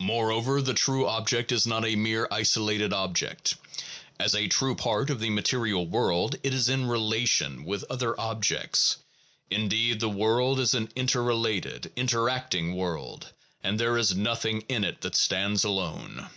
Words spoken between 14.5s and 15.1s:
in it